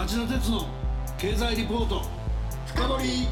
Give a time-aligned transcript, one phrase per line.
[0.00, 0.66] 町田鉄の
[1.18, 2.00] 経済リポート。
[2.64, 3.28] 深掘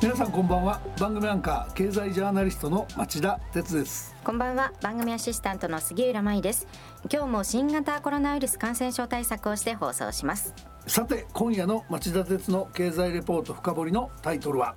[0.00, 0.80] 皆さんこんばんは。
[1.00, 4.14] 番組アンカー経済ジャーナリストの町田鉄です。
[4.22, 4.72] こんばんは。
[4.80, 6.68] 番組アシスタントの杉浦舞です。
[7.12, 10.54] 今日も新型コロナウイルス感染症対策をして放送します。
[10.86, 14.76] さて今夜の町田鉄の経済レポート深掘りのタイトルは？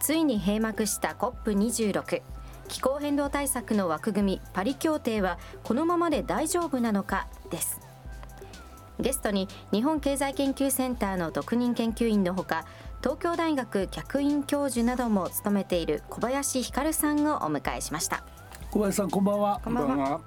[0.00, 2.22] ついに閉幕した COP26
[2.66, 7.28] 気候変動対策の枠組みパリ協定はこのままで大丈夫なのか？
[7.48, 7.80] です
[9.00, 12.64] ゲストに日本経済研究センターの特任研究員のほか
[13.00, 18.22] 東京大学客員教授なども務めている小林光さんをお迎えしました。
[18.70, 19.60] 小林さんこんばんは。
[19.64, 20.20] こんばんは。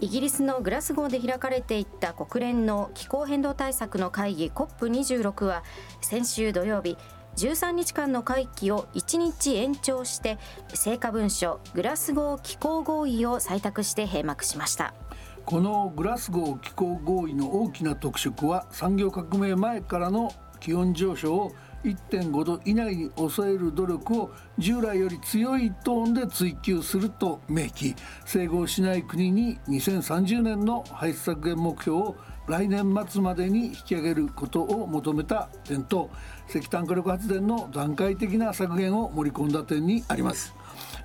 [0.00, 5.62] イギリスのグラスゴーで開かれていた国連の気候変動対策の会議 COP26 は
[6.00, 6.96] 先週土曜日
[7.36, 10.38] 13日間の会期を1日延長して
[10.72, 14.94] 成果文書グラスゴー気候合意を採択して閉幕しました
[15.46, 21.52] このグラスゴー気候合意の大きな特色は産業革命前からの気温上昇を
[21.84, 27.94] 1.5度以内に抑える努力を従来より強いトーンで追求すると明記。
[28.24, 32.16] 整合しない国に2030年の排出削減目標を
[32.48, 36.10] 来年末までに引き上げることを求めた点と
[36.48, 40.54] 石炭火力発電の段階的な削減を盛り込んだ点にあります。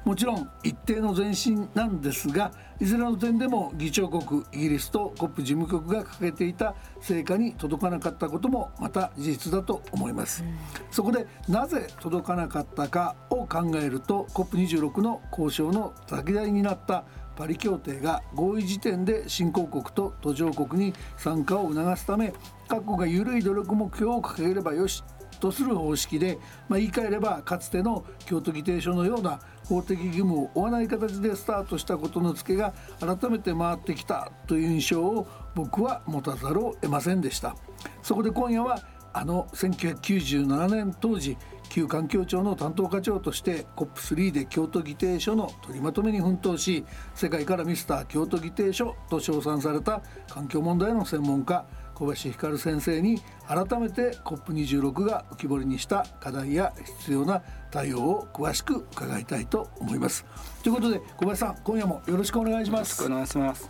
[0.05, 10.57] もちろん一定の前進なんですがいずれの点でも議長国イギリスと COP 事務局が掲げていた成果に届かなかったこともまた事実だと思います、うん、
[10.89, 17.03] そこでなぜ届かなかったかを考えると COP26 の交渉の先台になった
[17.35, 22.33] パリ協定が合意時点で新興国と途上国に参加を促すため
[22.67, 25.03] 各国が緩い努力目標を掲げればよし
[25.39, 26.37] とする方式で、
[26.67, 37.55] まあ、言い換えればかつての京都議定書のような法的義務を負わない形でスタートしたことの付けが改めて回ってきたという印象を僕は持たざるを得ませんでした。
[38.01, 38.79] そこで今夜は
[39.13, 41.37] あの1997年当時
[41.69, 51.65] 旧環境庁の担当課長として COP3 で京都議定書の取りまとめに奮闘し世界からミスター京都議定書と称賛された環境問題の専門家
[51.99, 60.25] 小林光先生に改めて COP26 が浮き彫りにした課題や必要な対応を詳しく伺いたいと思います。
[60.63, 63.03] ということで小林さん今夜もよろしくお願いします。
[63.03, 63.69] お願いします。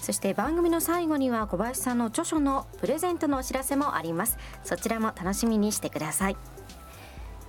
[0.00, 4.38] そして番組の最後には小林さんの著書のプレゼントのお知らせもあります。
[4.64, 6.36] そちらも楽しみにしてください。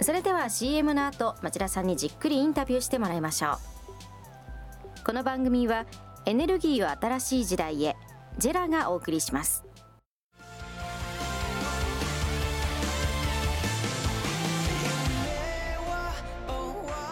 [0.02, 5.06] それでは CM の後町田さんにじっくりインタビューしてもらいましょう。
[5.06, 5.86] この番組は
[6.26, 7.96] エネルギーを新しい時代へ
[8.38, 9.69] ジェラがお送りします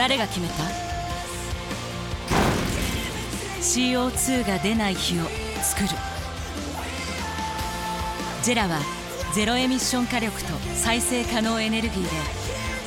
[0.00, 0.54] 誰が決めた
[3.60, 5.24] ？CO2 が出ない日を
[5.62, 5.88] 作る。
[8.42, 8.80] ジェラは
[9.34, 12.08] ゼロエミッション火力と再生可能エネルギーで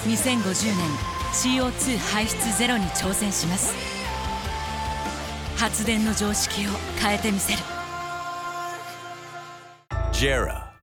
[0.08, 0.90] 2050年
[1.34, 3.76] CO2 排出ゼロに挑戦します。
[5.56, 7.60] 発電の常識を変えてみせる。
[10.12, 10.74] ジェラ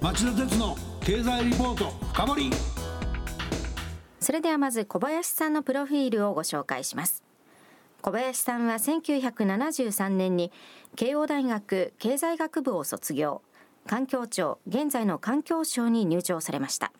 [0.00, 2.50] 町田鉄の経済リポート深掘
[4.20, 7.24] それではまず小林さんのプロフィールをご紹介します。
[8.02, 10.52] 小林さんは1973年に
[10.94, 13.42] 慶応大学経済学部を卒業。
[13.84, 16.92] 環境庁現在の環境省に入庁されました。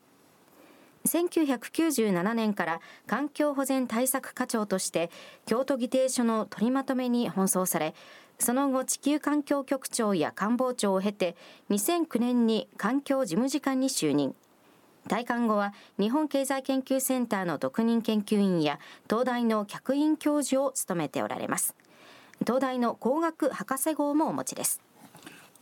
[1.06, 5.10] 1997年から環境保全対策課長として
[5.46, 7.94] 京都議定書の取りまとめに奔走され
[8.38, 11.36] その後地球環境局長や官房長を経て
[11.70, 14.34] 2009年に環境事務次官に就任。
[15.08, 18.78] 退官後は日本経済研究センターの特任研究員や
[19.08, 21.76] 東大の客員教授を務めておられます。
[22.40, 24.80] 東大の工学博士号もお持ちです。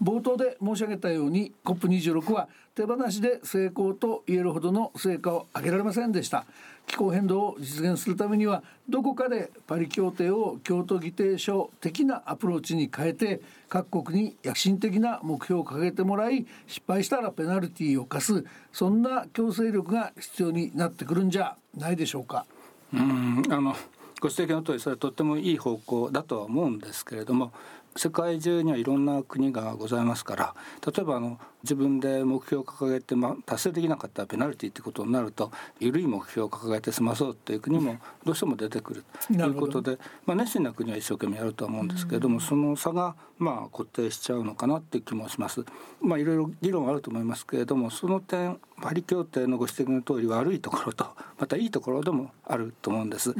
[0.02, 6.47] 冒頭で申し上げたように COP26 は手放しで成功と言えるほどの成果を上げられませんでした
[6.87, 22.46] 気候変動を実現するためにはどこかでパリ協定を京都議定書的なアプローチに変えて各国に躍進的な目標を掲げてもらい失敗したらペナルティーを課すそんな強制力が必要になってくるんじゃないでしょうか。
[22.93, 23.76] うんあの
[24.20, 27.53] ご指摘の通りそれはとってもいい方向だとは思うんですけれども
[27.96, 30.54] 世界中にはいろんな国がございますから
[30.87, 45.64] 例えばあの自分で目標を掲げて、まあ、達成できなかったらペナルティってことになると緩い目標を掲げて済まそうっていう国もどうしても出てくるということで、まあ、熱心な国は一生懸命やるとは思うんですけれども、その差がまあ固定しちゃうのかなっていう気もします。
[46.00, 51.06] まあ、いろいろ議論あると思いますけれどもその点パリ協定のご指摘の通り悪いところと
[51.38, 53.34] またいいところでもあると思うんです。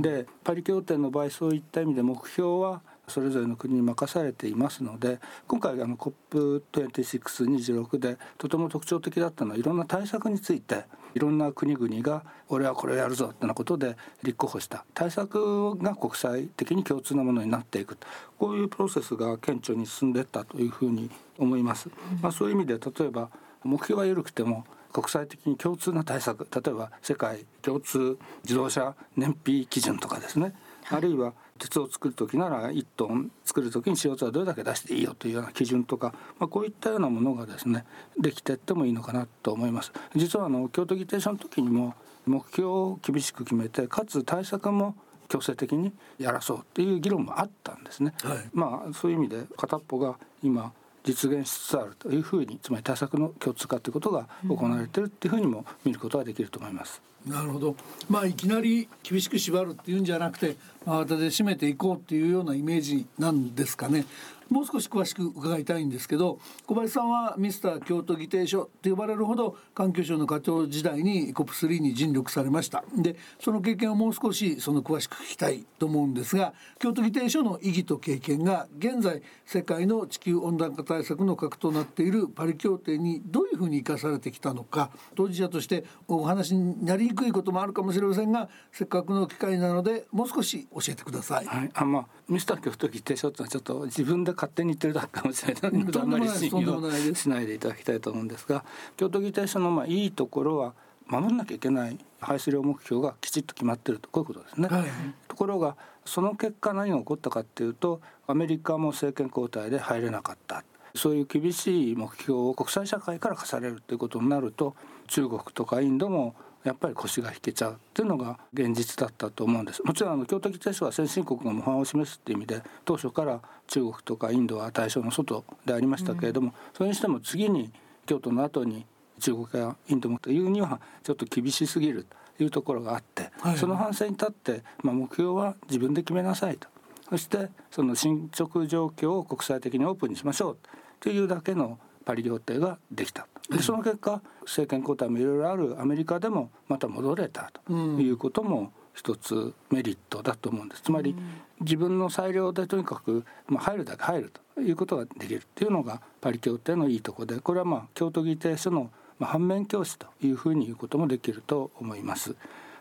[0.00, 5.18] でパリ協定の場合そういった意味で目標はそれぞれの国に任されていますので
[5.48, 10.84] 今回あの COP2626 でとても特徴的だったのはいろんな対策について
[11.14, 14.84] いろんな国々が俺はこれをやるぞってなことで立候補した。
[14.94, 17.98] 対策が国際的に共通なものになっていく
[18.38, 21.90] こういうプロセスが顕著に進んでいったというふうに思います。
[22.20, 23.28] まあ、そういう意味で例えば
[23.64, 30.54] 目標は緩くても国際的に共通な対策例えば世界共通自動車燃費基準とかですね、
[30.90, 37.84] あるいは鉄を作る時なら1トン作る時に CO2 はどれだけ出していいよというような基準とか、まあ、こういったようなものがですね
[38.18, 39.92] できていってもいいのかなと思います。
[40.14, 41.94] 実はあの京都議定書の時にも
[42.26, 44.94] 目標を厳しく決めてかつ対策も
[45.28, 50.72] 強制的にやらそうっていう議論もあったんですね、はい、まあそういう意味で片っぽが今
[51.04, 57.02] 実現しつつあるというふうにつまり対策の共通化ということが行われているというふうにも見ることができると思います。
[57.26, 57.76] なるほど
[58.08, 64.06] まあいきなり厳しく縛るっていうんじゃなくて慌てて締めていこうっていうようなイメージなんですかね
[64.52, 91.46] もう少し詳しく伺いたいんですけど小林さんはミスター京都議定書と呼ばれるほど環境省の課長時代に COP3 に尽力されましたでその経験をもう少しその詳しく聞きたいと思うんですが京都議定書の意義と経験が現在世界の地球温暖化対策の核となっているパリ協定にどういうふうに生かされてきたのか当事者としてお話になりにくいこともあるかもしれませんがせっかくの機会なのでもう少し教えてください。
[91.46, 95.72] はい、あまあミスター京都議定書ってのはちょっと自分で勝手に言ってるだけかもしれない。
[95.72, 98.64] のであんまり信用しないでいただきたいと思うんですが
[98.96, 100.74] 京都議定書のまあいいところは
[101.06, 104.08] 守らなきゃいけない排出量目標がきちっと決まってると。
[104.10, 104.68] こういうことですね。
[104.68, 104.84] はい、
[105.28, 110.64] ところがその結果何が起こったかっていうとアメリカも政権交代で入れなかった。
[110.94, 114.74] そういう厳しい目標を国際社会から課されるということになると
[115.06, 119.82] 中国とかインドもやっぱり腰が引けちゃうっていうのが現実だったと思うんです。
[119.82, 127.72] もちろんあの京都議定書は先進国が模範を示すっていう意味で当初から中国とかインドは対象の外でありましたけれども、うん、それにしても次に
[128.06, 128.86] 京都の後に
[129.18, 132.06] 中国やインドもというにはちょっと厳しすぎる
[132.36, 136.68] というところがあって、はい、その反省に立って、まあ、目標は自分で決めなさいと。
[137.10, 140.58] そしてその進捗状況を国際的にオープンにしましょう
[140.98, 150.82] というだけのパリ協定ができたでその結果政権交代もいろいろあるアメリカでもまた戻れたということも一つメリットだと思うんです。
[150.82, 151.14] つまり
[151.60, 158.90] 自分の裁量でとにかく、まあ、入るだけ入るということができるっていうのがパリ協定のいいとこでこれはまあ京都議定書の
[159.20, 162.34] 反面教師というふうに言うこともできると思います。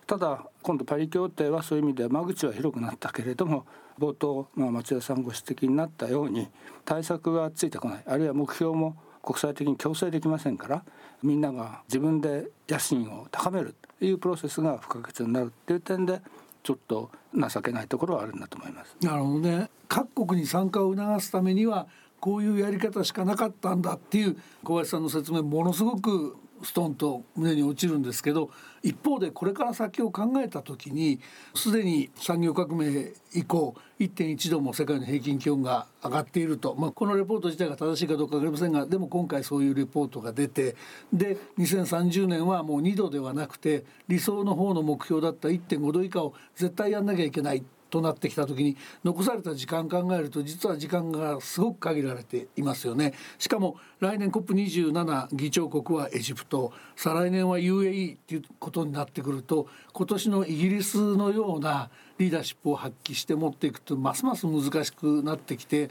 [0.08, 3.66] ただ今度パリ協定はそういう意味で間口は広くなったけれども
[3.98, 6.50] 冒頭、まあ、町田さんご指摘になったように
[6.84, 10.84] 対策がついてこないあるいは目標も国際的に強制できませんから
[11.24, 16.22] みんなが自分で野心を高めるというプロセスが不可欠になるっていう点で
[16.64, 18.96] ちょっと情けないところはあるんだと思います。
[19.02, 21.88] なるほどね各国に参加を促すためには
[22.20, 28.50] こういうやり方しかなかったんだっていう小林さんの説明ものすごくストンと胸に落ちるんですけど
[28.84, 31.20] 一方でこれから先を考えた時に
[31.56, 40.76] すでに産業革命以降1.1度も世界の平均気温が上がっていると、まあ、このレポート自体が正しいかどうか分かりませんがでも今回そういうレポートが出て
[41.14, 47.64] で2030年はもう2度ではなくて理想の方の目標だった1.5度以下を絶対やんなきゃいけない。
[47.92, 53.14] となってきた時に残された時間考えると実は時間がすごく限られていますよね。
[53.38, 65.90] しかも来年 COP27 議長国はエジプト再来年は UAE っていうことになってくると今年のイギリスのようなリーダーシップを発揮して持っていくとますます難しくなってきて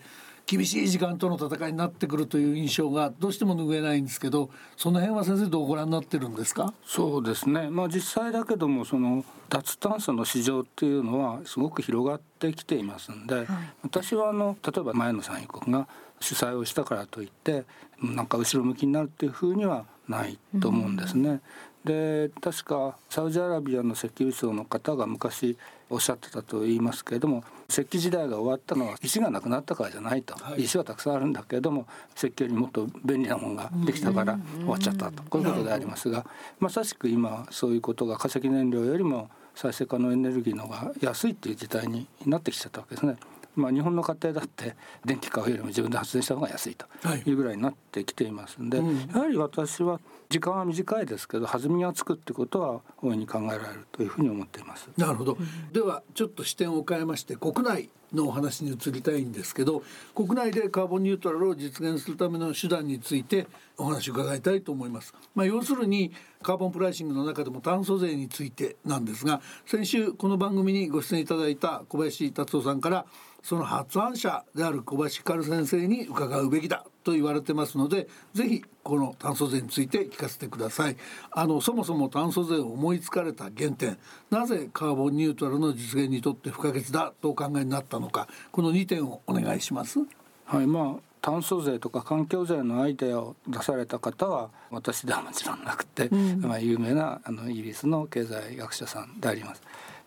[0.50, 6.74] 厳しい時間との戦いになってくるという印象がどうしても拭えないんですけどその辺は先生どうご覧になってるんですか？
[6.84, 7.70] そうですね。
[7.70, 13.46] まあ実際だけどもその脱炭素の市場っていうのはすごく広がってきていますんで、はい、
[13.84, 15.86] 私はあの例えば前の産油国が
[16.18, 17.64] 主催をしたからといって
[18.02, 21.40] なんか後ろ向きになるっていうふうにはないと思うんですね。
[21.84, 25.56] で確かサウジアラビアの石油省の方が昔
[25.90, 35.22] おっしゃってたと言いますけれども石器時代が終わったのは石がなくなったからじゃないと、はい、石はたくさんあるんだけれども石器よりもっと便利なものができたから終わっちゃったと。
[35.24, 36.24] こういうことでありますが
[36.58, 43.16] まさしく今そういうことが化石燃料よりも再生可能エネルギーの方が安いっていう時代になってきちゃったわけですね。
[43.60, 44.74] まあ、日本の家庭だって
[45.04, 46.86] 電気買うよりも自分で発電した方が安いと
[47.26, 54.88] いうぐらいになってきていますんで、はいうん、やはり私は時間は短いですけど弾みがつくってことは大いに考えられるというふうに思っています。
[54.96, 55.36] なるほど、
[55.72, 59.82] ではちょっと視点を変えまして国内のお話に移りたいんですけど
[60.14, 65.14] 国内でカーボンニュートラルを実現するための手段についてお話を伺いたいと思います。
[65.34, 66.12] まあ、要するに
[66.42, 73.06] カーボンプライシングの中でも炭素税についてなんですが先週この番組にご出演いただいた小林達夫さんから
[73.42, 80.96] その発案者である小林光先生に伺うべきだと言われてますのでぜひこの炭素税について聞かせてください。
[81.30, 83.98] あのそもそも炭素税を思いつかれた原点
[84.30, 90.00] なぜカーボンニュートラルの実現にとって不可欠だとお考えになったのかこの2点をお願いします。
[90.44, 99.62] はいまあ炭素税とか環境税のアイデアを出された方は私ではもちろんなくて、うん、まあ有名なあのイギリスの経済学者さんであります。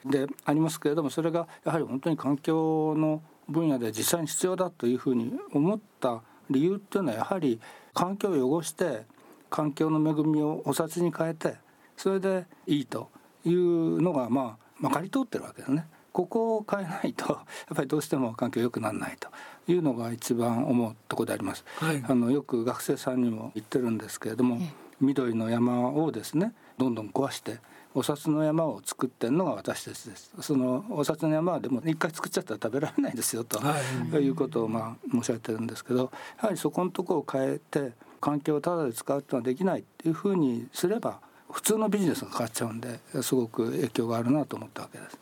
[0.05, 7.60] でありますけれどもそれがやはり本当に環境の分野で実際に必要だというふうに思った理由っていうのはやはり
[7.93, 9.03] 環境を汚して
[9.50, 11.55] 環境の恵みをお札に変えて
[11.98, 13.10] それでいいと
[13.45, 15.86] いうのがまあまかり通ってるわけですね。
[16.12, 17.39] ここを変えないと や
[17.74, 19.29] っぱりどうしても環境良くならないと
[19.72, 21.65] いうのが一番思うところであります。
[21.77, 24.60] はい、あのよく学生さんにも言ってるんですけれども、
[25.01, 27.60] 緑の山をですねどんどん壊して
[27.95, 33.75] お札の山を作ってるのが私たちですそのお札の山はでも一回作っちゃったら食べられないですよと、は
[34.13, 41.19] い、いうことをまあ申し上げてるんですけどやはりそこのところを変えて環境をただで使うっていうのはできないっていうふうにすれば
[41.51, 45.19] 普通のビジネスが変わっちゃうんですごく影響があるなと思ったわけです。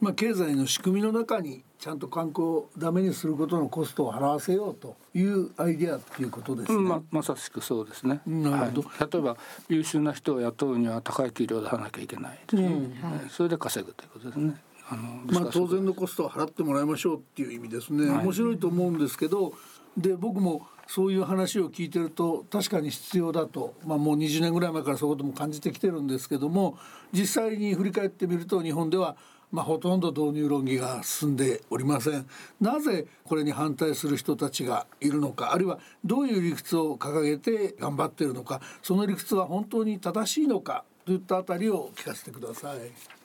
[0.00, 6.80] まあ、経済の仕組みの中にちゃんと観光をダメにすることのコストを払わせようというアイデアっていうことですね。
[6.80, 8.20] ままさしくそうですね。
[8.24, 9.36] なるほど、はい、例えば
[9.68, 12.94] 優秀な人を雇うには高い給料を出さなきゃいけないうん、
[13.28, 14.54] それで稼ぐということですね。
[14.88, 18.08] あのまあ当然のコストを払ってもらいましょうっていう意味ですね。
[18.08, 19.52] 面白いと思うんですけど、
[19.96, 26.78] で僕もそういう話を聞いてると確かに必要だと、まあ、もう20年ぐらい前からそういうことも感じてきてるんですけども
[27.12, 29.16] 実際に振り返ってみると日本では
[29.52, 32.26] まあ、ほとんど導入論議が進んでおりません
[32.60, 42.78] なぜこれに反対する人たちがいるのかあるいはどういう理屈を掲げて頑張っているのかその理屈は本当に正しいのかといったあたりを聞かせてください。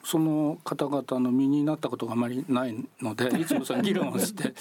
[0.03, 4.53] その方々の身になったことがあまりないので いつもその議論をして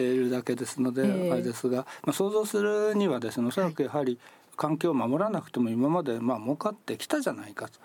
[0.00, 4.18] いるだけですのであれですが、まあ、想像するにはですねおそらくやはり
[4.56, 7.78] 環境を守らなくても今までまあ儲かってきたじゃないかと。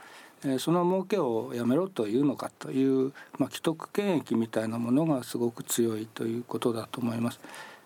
[0.60, 7.40] その儲けをやめろというのかという、まあ、既得権益みたいなものがすごく強いということだと思います。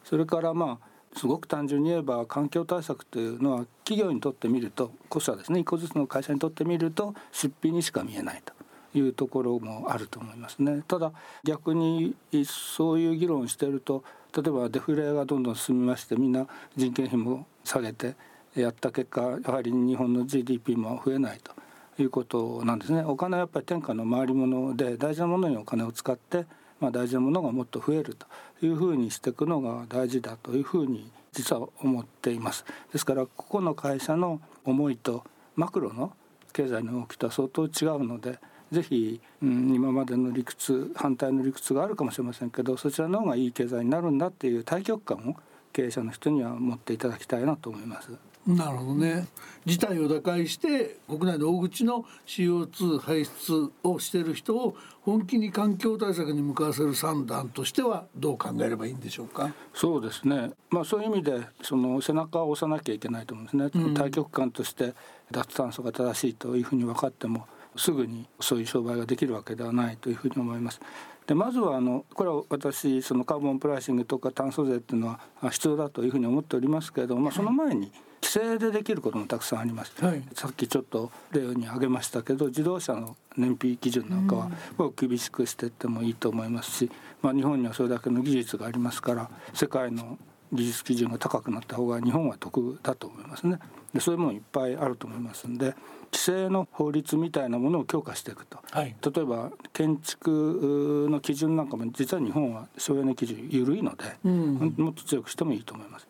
[0.04, 8.54] それからまあすごく単純に言えば環境対策というのは企業にとってみるとこそはですね一個ずつの会社にとってみると出費にしか見えないと
[8.98, 10.84] いうところもあると思いますね。
[10.88, 11.12] ただ
[11.44, 14.04] 逆にそういう議論をしてると
[14.36, 18.16] 例えばデフレがどんどん進みましてみんな人件費も下げて
[18.56, 21.52] やった結果やはり日本の GDP も増えないと
[22.00, 26.46] いうことなんですねお金はやっぱり天下の回り物で大事なものにお金を使って、
[26.80, 28.26] まあ、大事なものがもっと増えると
[28.66, 35.24] いうふうにしていくのが大事だというふうに実は思っていますですからここの会社の思いと
[35.56, 36.14] マクロの
[36.52, 38.40] 経済の動きとは相当違うので
[38.72, 45.36] ぜひ、うん、今までの理屈反対の理屈があるかもしれませんけどそちらの方がいい経済になるんだっていう対極感を
[45.72, 48.12] 経営者の人には持っていただきたいなと思います。
[48.46, 49.28] なるほどね。
[49.66, 59.54] 事態を打開して国内の大口の CO2 排出をしている人を本気に環境対策に向かわせる算段としてはどう考えればいいんでしょうか？
[59.74, 60.52] そうですね。
[60.70, 64.94] まあそういう意味でその背中を押さなきゃいけないと思うんですね、うん、対極観として
[65.32, 67.48] 脱炭素が正しいというふうに分かっても
[67.78, 70.82] すぐにそういう商売ができるわけではないというふうに思います。
[71.28, 84.36] でまずはあのこれは私そのカーボンプライシングとか炭素税っていうのは必要だというふうに思っておりますけれども、まあ、その前に規制でできることもたくさんあります、はい、さっきちょっと例に挙げましたけど自動車の燃費基準なんか
[84.78, 90.18] は厳しくしていってもいいと思いますし、まあ、日本にはそれだけの技術がありますから世界の
[90.54, 93.60] 技術基準が高くなった方が日本は得だと思いますね。
[93.94, 95.76] でそういうものいっぱいあると思いますんで
[96.14, 106.08] 規制の法律みたいなものを強化していくと、はい、例えば建築の基準なんかも実は日本は省エネ基準緩いので、うん、もっと強くしてもいいと思います。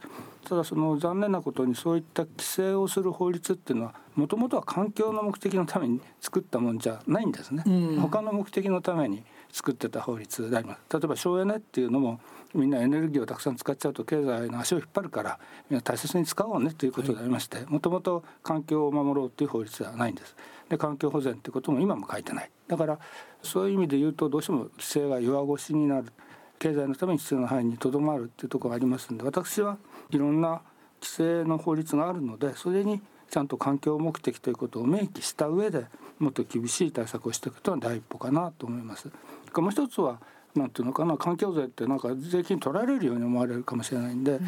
[0.48, 10.82] ただその残念なことにそういった規制をする法律っていうのはもともとは環境の目的のために作ったもんじゃないんですね、うん、他の目的のために作ってた法律であります。
[10.92, 12.20] 例えば省エネっていうのも
[12.54, 20.36] みんなエネルギーをたくさん使っちゃうと経済の足を引っ張るからみんな大切に使おうねということでありましてもともと環境を守ろうという法律ではないんです。
[20.70, 22.52] で環境保全ってことも今も書いてない。
[22.68, 23.00] だから
[23.42, 26.12] そういう意味で言うとどうしても規制が弱腰になる。
[26.60, 29.78] 経済のために必要な範囲にとどまるっていうところがありますんで私は
[30.12, 30.62] いろんな
[31.02, 35.88] 規制の法律があるのでそれにちゃんと環境目的ということを明記した上で
[36.20, 39.10] もっと厳しい対策をしていくというのは第一歩かなと思います。
[39.58, 40.22] もう一つは
[40.56, 44.40] なんていうのかな環境税ってなんか税金取られるように思われるかもしれないんで、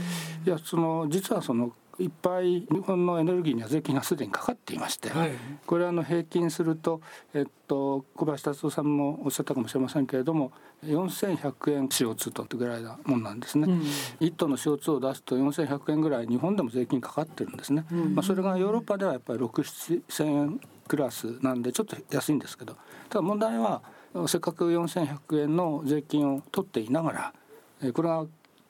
[0.46, 5.32] いやその実はそのいっぱい日本のエネルギーには税金がすでにかかっていまして、はい、
[5.66, 7.02] これはあの平均すると、
[7.34, 10.52] えっと、小林達夫さんもおっしゃったかもしれませんけれども
[10.86, 13.82] 4100円 CO2 トンってぐらいなもんなんですね、うん、
[14.20, 22.76] 1トンの CO2 を出すと4100円ぐらい日本でも税金かかってるんですね、うん、まあ、それがヨーロッパではやっぱり67000円クラスなんでちょっと安いんですけど
[23.10, 23.82] ただ問題は
[24.28, 27.34] せっかく4100円の税金を取っていなが
[27.82, 28.26] らこれは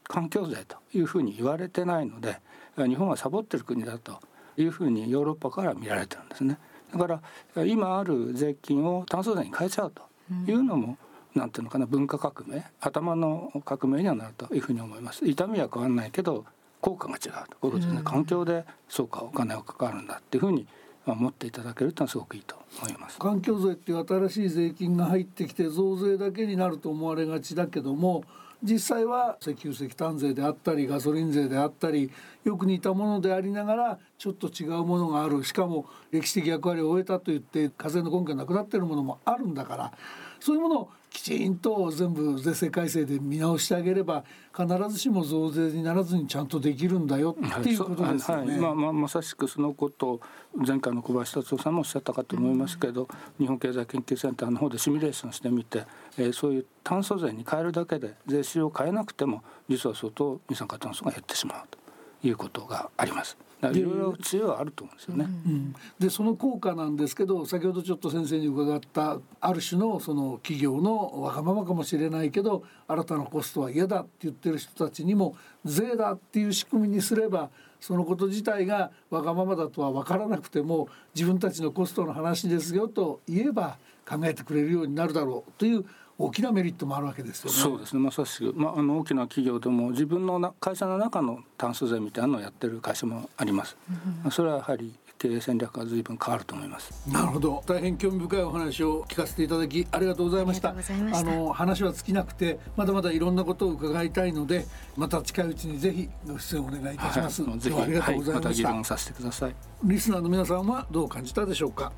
[0.07, 2.39] 環境税というふうに言われてないので
[2.77, 4.19] 日本はサボってる国だと
[4.57, 6.57] いうふうにヨーロッパから見られてるんですね。
[6.91, 7.21] だか
[7.55, 10.01] ら今ある税金を炭素税に変えちゃうと
[10.49, 10.97] いうのも、
[11.35, 15.25] うん、なんていうのかな文化革命頭の革命にはなるというふうに思います。
[15.27, 16.45] 痛みは変わらないけど
[16.81, 20.67] 効果が違うとこういうことですね、うん、環境でそうかお金がかかるんだっていうふうに
[21.05, 28.23] 持っていただけるとすごくいいと思います環境税っていう新しい税金が入ってきて増税だけになると思われがちだけども
[28.65, 32.11] 実際は石油石炭税であったりガソリン税であったり
[32.43, 35.43] よく似たものでありながらちょっと違うものがある。
[35.43, 39.93] しかも歴史的役割を終えたといって課税の根拠がなくなっているものもあるんだから。
[40.39, 48.51] そういうものをきちんと全部税制改正で見直してあげれば必ずしも増税にならずにちゃんとできるんだよっていうことですよね。
[48.51, 50.21] はい、まあまあまさしくそのことを
[50.55, 53.03] 前回の小林達夫さんもおっしゃったかと思いますけど、
[53.39, 55.85] うん、日本経済研究センターの方でシミュレーションしてみて、
[56.17, 61.84] えー、そういう炭素税に変えるだけで税収を変えなくても実は相当二酸化炭素が減ってしまうと
[62.27, 63.37] いうことがあります。
[63.73, 65.25] いろいろ知恵はあると思うんですよね。
[65.45, 85.85] うん、でその効果なんですけど先ほどちょっと先生に伺ったある種のその企業のわがままかもしれないけど新たなコストは嫌だって言ってる人たちにも税だっていう仕組みにすればそのこと自体がわがままだとは分からなくても自分たちのコストの話ですよと言えば考えてくれるようになるだろうという
[86.17, 87.57] 大きなメリットもあるわけですよね。
[87.57, 93.77] そうですねまさしく、まあ、あの大きな企業でも自分の会社の中の炭素税みたいなのをやってる会社もあります。
[94.23, 97.09] うん、それはやはり経営戦略が随分変わると思います。
[97.09, 100.69] なるほど、大変興味深いお話を聞かせていただきありがとうございました。
[100.69, 107.43] あの話は尽きなくてまだまだいろんなことを伺いたいので、また近いうちにぜひご出演お願いいたします。
[107.43, 108.41] はい、ぜひありがとうございました。
[108.41, 109.55] はい、また議論させてください。
[109.83, 111.91] リスナーの皆さんはどう感じたでしょうか。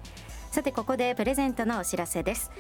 [0.52, 2.52] さてここでプレゼントのお知らせです。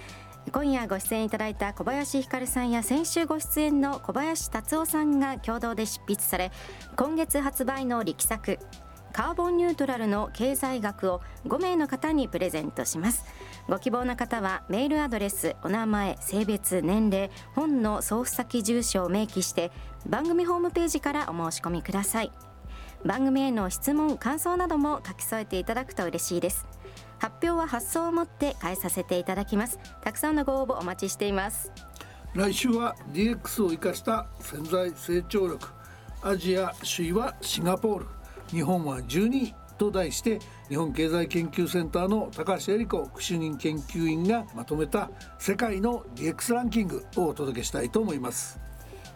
[0.51, 6.51] 今夜ご出演いただいた小林ひかるさんや先週ご出演の小林達夫さんが共同で執筆され
[6.95, 8.59] 今月発売の力作
[9.11, 13.25] カーボンニュートラルの経済学を5名の方にプレゼントします。
[13.67, 19.71] ご希望の方はメールアドレスお名前性別年齢本の送付先住所を明記して
[20.07, 22.31] 番組ホームページからお申し込みください。
[23.03, 26.65] 番組への質問感想なども書き添えていただくと嬉しいです。
[27.19, 29.79] 発表は発送をもって返させていただきます。
[30.01, 31.71] たくさんのご応募お待ちしています。
[32.33, 35.69] 来週は DX を生かした潜在成長力。
[36.21, 38.05] アジア首位はシンガポール。
[38.49, 48.66] 日本は12位と題して日本経済研究センターの高橋恵理子副主任研究員がまとめた世界の DX ランキングをお届けしたいと思います。